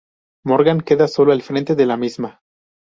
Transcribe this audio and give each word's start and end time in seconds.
Morgan 0.43 0.81
queda 0.81 1.07
solo 1.07 1.31
al 1.31 1.43
frente 1.43 1.75
de 1.75 1.85
la 1.85 1.95
misma. 1.95 2.41